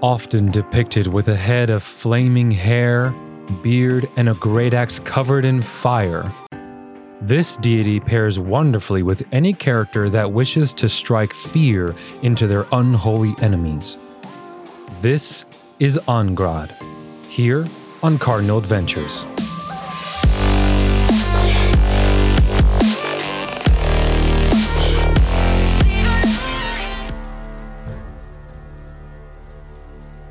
often 0.00 0.50
depicted 0.50 1.06
with 1.06 1.28
a 1.28 1.36
head 1.36 1.70
of 1.70 1.82
flaming 1.82 2.50
hair, 2.50 3.10
beard, 3.62 4.08
and 4.16 4.28
a 4.28 4.34
great 4.34 4.74
axe 4.74 4.98
covered 5.00 5.44
in 5.44 5.62
fire. 5.62 6.32
This 7.20 7.56
deity 7.56 7.98
pairs 7.98 8.38
wonderfully 8.38 9.02
with 9.02 9.26
any 9.32 9.52
character 9.52 10.08
that 10.08 10.32
wishes 10.32 10.72
to 10.74 10.88
strike 10.88 11.32
fear 11.32 11.94
into 12.22 12.46
their 12.46 12.66
unholy 12.72 13.34
enemies. 13.40 13.98
This 15.00 15.44
is 15.80 15.98
Angradd, 16.06 16.70
here 17.28 17.66
on 18.02 18.18
Cardinal 18.18 18.58
Adventures. 18.58 19.26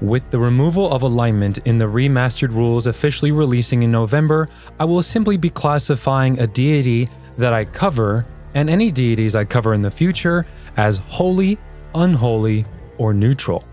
With 0.07 0.29
the 0.29 0.39
removal 0.39 0.89
of 0.93 1.01
alignment 1.01 1.57
in 1.65 1.77
the 1.77 1.85
remastered 1.85 2.53
rules 2.53 2.87
officially 2.87 3.33
releasing 3.33 3.83
in 3.83 3.91
November, 3.91 4.47
I 4.79 4.85
will 4.85 5.03
simply 5.03 5.35
be 5.35 5.49
classifying 5.49 6.39
a 6.39 6.47
deity 6.47 7.09
that 7.37 7.51
I 7.51 7.65
cover 7.65 8.23
and 8.53 8.69
any 8.69 8.89
deities 8.89 9.35
I 9.35 9.43
cover 9.43 9.73
in 9.73 9.81
the 9.81 9.91
future 9.91 10.45
as 10.77 10.99
holy, 10.99 11.57
unholy, 11.93 12.63
or 12.97 13.13
neutral. 13.13 13.65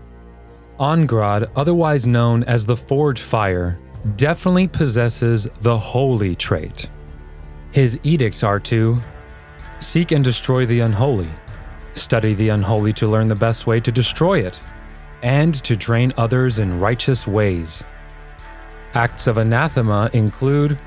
Angradd, 0.77 1.49
otherwise 1.55 2.05
known 2.05 2.43
as 2.43 2.65
the 2.65 2.75
Forge 2.75 3.21
Fire, 3.21 3.77
definitely 4.17 4.67
possesses 4.67 5.47
the 5.61 5.77
holy 5.77 6.35
trait. 6.35 6.89
His 7.71 7.97
edicts 8.03 8.43
are 8.43 8.59
to 8.59 8.97
seek 9.79 10.11
and 10.11 10.21
destroy 10.21 10.65
the 10.65 10.81
unholy, 10.81 11.29
study 11.93 12.33
the 12.33 12.49
unholy 12.49 12.91
to 12.91 13.07
learn 13.07 13.29
the 13.29 13.35
best 13.35 13.67
way 13.67 13.79
to 13.79 13.89
destroy 13.89 14.39
it 14.39 14.59
and 15.21 15.55
to 15.63 15.75
train 15.75 16.13
others 16.17 16.59
in 16.59 16.79
righteous 16.79 17.25
ways. 17.25 17.83
Acts 18.93 19.27
of 19.27 19.37
anathema 19.37 20.09
include 20.13 20.77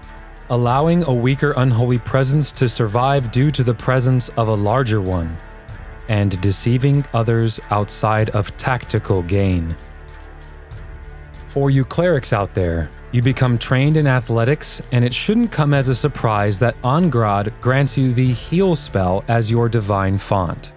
allowing 0.50 1.02
a 1.04 1.12
weaker 1.12 1.52
unholy 1.56 1.98
presence 1.98 2.50
to 2.52 2.68
survive 2.68 3.30
due 3.30 3.50
to 3.50 3.62
the 3.62 3.74
presence 3.74 4.30
of 4.30 4.48
a 4.48 4.54
larger 4.54 5.00
one, 5.00 5.36
and 6.08 6.40
deceiving 6.40 7.04
others 7.12 7.60
outside 7.70 8.30
of 8.30 8.56
tactical 8.56 9.22
gain. 9.22 9.76
For 11.50 11.70
you 11.70 11.84
clerics 11.84 12.32
out 12.32 12.54
there, 12.54 12.88
you 13.10 13.22
become 13.22 13.58
trained 13.58 13.96
in 13.96 14.06
athletics, 14.06 14.82
and 14.92 15.04
it 15.04 15.14
shouldn't 15.14 15.50
come 15.50 15.72
as 15.72 15.88
a 15.88 15.96
surprise 15.96 16.58
that 16.58 16.76
Angradd 16.82 17.52
grants 17.60 17.96
you 17.96 18.12
the 18.12 18.32
heal 18.32 18.76
spell 18.76 19.24
as 19.28 19.50
your 19.50 19.68
divine 19.68 20.18
font. 20.18 20.72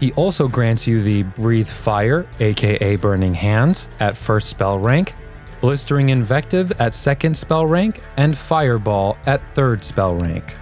He 0.00 0.12
also 0.12 0.48
grants 0.48 0.86
you 0.86 1.02
the 1.02 1.24
Breathe 1.24 1.68
Fire, 1.68 2.26
aka 2.40 2.96
Burning 2.96 3.34
Hands, 3.34 3.86
at 4.00 4.16
first 4.16 4.48
spell 4.48 4.78
rank, 4.78 5.14
Blistering 5.60 6.08
Invective 6.08 6.72
at 6.80 6.94
second 6.94 7.36
spell 7.36 7.66
rank, 7.66 8.00
and 8.16 8.36
Fireball 8.36 9.18
at 9.26 9.42
third 9.54 9.84
spell 9.84 10.16
rank. 10.16 10.56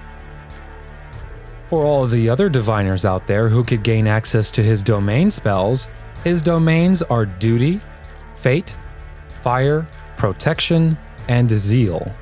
For 1.69 1.85
all 1.85 2.03
of 2.03 2.11
the 2.11 2.29
other 2.29 2.49
diviners 2.49 3.05
out 3.05 3.29
there 3.29 3.49
who 3.49 3.63
could 3.63 3.85
gain 3.85 4.09
access 4.09 4.51
to 4.53 4.63
his 4.63 4.83
domain 4.83 5.31
spells, 5.31 5.87
his 6.25 6.43
domains 6.43 7.03
are 7.03 7.25
Duty, 7.25 7.81
Fate, 8.35 8.75
Fire, 9.45 9.87
Protection, 10.17 10.99
and 11.29 11.49
Zeal. 11.49 12.13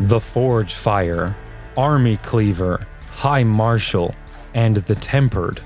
The 0.00 0.20
Forge 0.20 0.74
Fire, 0.74 1.34
Army 1.78 2.18
Cleaver, 2.18 2.86
High 3.08 3.44
Marshal, 3.44 4.14
and 4.56 4.78
the 4.78 4.96
Tempered. 4.96 5.60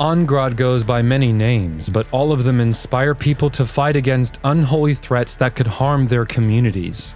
Angradd 0.00 0.56
goes 0.56 0.82
by 0.82 1.02
many 1.02 1.32
names, 1.32 1.88
but 1.88 2.10
all 2.10 2.32
of 2.32 2.42
them 2.42 2.58
inspire 2.58 3.14
people 3.14 3.50
to 3.50 3.66
fight 3.66 3.94
against 3.94 4.40
unholy 4.42 4.94
threats 4.94 5.36
that 5.36 5.54
could 5.54 5.66
harm 5.68 6.08
their 6.08 6.24
communities. 6.24 7.14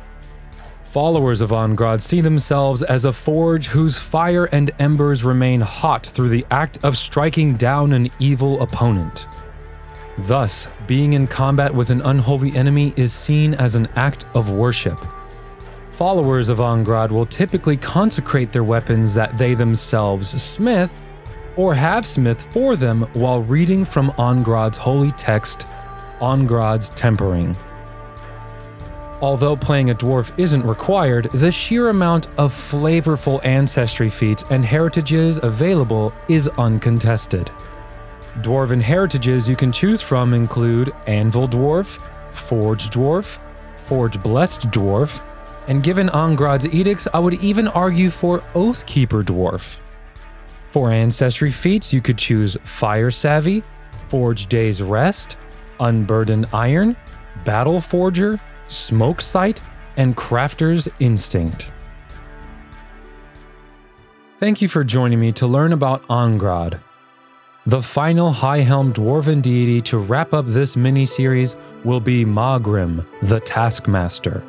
Followers 0.85 1.41
of 1.41 1.51
Angradd 1.51 2.01
see 2.01 2.21
themselves 2.21 2.83
as 2.83 3.05
a 3.05 3.13
forge 3.13 3.67
whose 3.67 3.99
fire 3.99 4.45
and 4.47 4.71
embers 4.79 5.25
remain 5.25 5.63
hot 5.63 6.07
through 6.07 6.29
the 6.29 6.47
act 6.51 6.79
of 6.85 6.97
striking 6.97 7.57
down 7.57 7.93
an 7.93 8.09
evil 8.21 8.63
opponent. 8.63 9.27
Thus, 10.19 10.69
being 10.87 11.15
in 11.15 11.27
combat 11.27 11.75
with 11.75 11.91
an 11.91 12.03
unholy 12.03 12.55
enemy 12.55 12.93
is 12.97 13.13
seen 13.13 13.55
as 13.55 13.75
an 13.75 13.89
act 13.97 14.27
of 14.35 14.51
worship. 14.53 14.99
Followers 15.97 16.51
of 16.51 16.59
Angradd 16.59 17.11
will 17.11 17.25
typically 17.25 17.79
consecrate 17.79 18.53
their 18.53 18.65
weapons 18.65 19.15
that 19.15 19.39
they 19.39 19.55
themselves 19.55 20.29
smith 20.43 20.95
or 21.57 21.75
have 21.75 22.05
smith 22.05 22.47
for 22.53 22.77
them 22.77 23.05
while 23.15 23.41
reading 23.41 23.83
from 23.83 24.11
Angradd's 24.19 24.77
holy 24.77 25.11
text, 25.13 25.67
Angradd's 26.21 26.91
Tempering. 26.91 27.57
Although 29.23 29.57
playing 29.57 29.89
a 29.89 29.95
dwarf 29.95 30.39
isn't 30.39 30.67
required, 30.67 31.31
the 31.33 31.51
sheer 31.51 31.89
amount 31.89 32.27
of 32.37 32.53
flavorful 32.53 33.43
ancestry 33.47 34.11
feats 34.11 34.45
and 34.51 34.67
heritages 34.67 35.39
available 35.43 36.13
is 36.29 36.47
uncontested. 36.59 37.51
Dwarven 38.43 38.83
heritages 38.83 39.49
you 39.49 39.57
can 39.57 39.73
choose 39.73 40.03
from 40.03 40.35
include 40.35 40.93
Anvil 41.07 41.49
Dwarf, 41.49 41.99
Forge 42.35 42.91
Dwarf, 42.91 43.39
Forge 43.87 44.23
Blessed 44.23 44.71
Dwarf, 44.71 45.23
and 45.69 45.83
given 45.83 46.09
Angradd's 46.09 46.73
edicts, 46.75 47.09
I 47.13 47.19
would 47.19 47.35
even 47.35 47.69
argue 47.69 48.11
for 48.11 48.41
Oathkeeper 48.55 49.23
Dwarf. 49.23 49.79
For 50.71 50.91
ancestry 50.91 51.51
feats, 51.51 51.93
you 51.93 52.01
could 52.01 52.19
choose 52.19 52.57
Fire 52.65 53.11
Savvy, 53.11 53.63
Forge 54.09 54.47
Day's 54.47 54.83
Rest, 54.83 55.37
Unburdened 55.81 56.47
Iron, 56.53 56.97
Battle 57.45 57.81
Forger, 57.81 58.41
Smoke 58.67 59.21
Sight, 59.21 59.63
and 59.97 60.17
Crafter's 60.17 60.89
Instinct. 61.01 61.71
Thank 64.39 64.61
you 64.61 64.69
for 64.69 64.85
joining 64.85 65.19
me 65.19 65.33
to 65.33 65.47
learn 65.47 65.73
about 65.73 66.07
Angradd. 66.09 66.79
The 67.65 67.83
final 67.83 68.33
Highhelm 68.33 68.93
Dwarven 68.93 69.43
deity 69.43 69.81
to 69.83 69.99
wrap 69.99 70.35
up 70.35 70.47
this 70.47 70.77
mini 70.77 71.07
series 71.07 71.57
will 71.85 72.01
be 72.01 72.25
Magrim, 72.25 73.05
the 73.23 73.41
Taskmaster. 73.41 74.45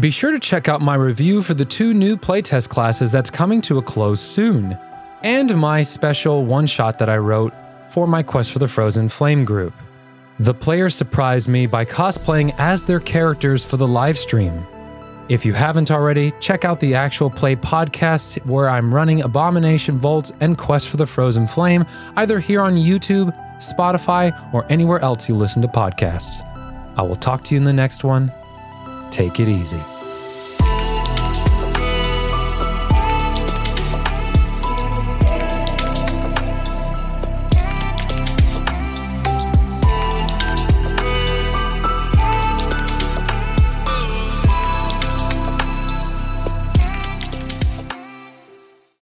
Be 0.00 0.10
sure 0.10 0.32
to 0.32 0.40
check 0.40 0.68
out 0.68 0.80
my 0.80 0.96
review 0.96 1.40
for 1.40 1.54
the 1.54 1.64
two 1.64 1.94
new 1.94 2.16
playtest 2.16 2.68
classes 2.68 3.12
that's 3.12 3.30
coming 3.30 3.60
to 3.60 3.78
a 3.78 3.82
close 3.82 4.20
soon, 4.20 4.76
and 5.22 5.56
my 5.56 5.84
special 5.84 6.44
one 6.44 6.66
shot 6.66 6.98
that 6.98 7.08
I 7.08 7.16
wrote 7.18 7.54
for 7.90 8.08
my 8.08 8.20
Quest 8.20 8.50
for 8.50 8.58
the 8.58 8.66
Frozen 8.66 9.08
Flame 9.10 9.44
group. 9.44 9.72
The 10.40 10.52
players 10.52 10.96
surprised 10.96 11.46
me 11.48 11.66
by 11.66 11.84
cosplaying 11.84 12.56
as 12.58 12.84
their 12.84 12.98
characters 12.98 13.62
for 13.62 13.76
the 13.76 13.86
live 13.86 14.18
stream. 14.18 14.66
If 15.28 15.46
you 15.46 15.52
haven't 15.52 15.92
already, 15.92 16.32
check 16.40 16.64
out 16.64 16.80
the 16.80 16.96
actual 16.96 17.30
play 17.30 17.54
podcasts 17.54 18.44
where 18.46 18.68
I'm 18.68 18.92
running 18.92 19.22
Abomination 19.22 19.96
Vaults 19.96 20.32
and 20.40 20.58
Quest 20.58 20.88
for 20.88 20.96
the 20.96 21.06
Frozen 21.06 21.46
Flame, 21.46 21.86
either 22.16 22.40
here 22.40 22.62
on 22.62 22.74
YouTube, 22.74 23.32
Spotify, 23.58 24.52
or 24.52 24.66
anywhere 24.68 24.98
else 24.98 25.28
you 25.28 25.36
listen 25.36 25.62
to 25.62 25.68
podcasts. 25.68 26.44
I 26.96 27.02
will 27.02 27.14
talk 27.14 27.44
to 27.44 27.54
you 27.54 27.58
in 27.58 27.64
the 27.64 27.72
next 27.72 28.02
one. 28.02 28.32
Take 29.14 29.38
it 29.38 29.48
easy. 29.48 29.93